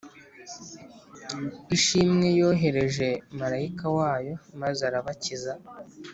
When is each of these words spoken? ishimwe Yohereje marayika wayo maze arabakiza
ishimwe 1.75 2.27
Yohereje 2.39 3.09
marayika 3.39 3.85
wayo 3.97 4.35
maze 4.61 4.81
arabakiza 4.89 5.53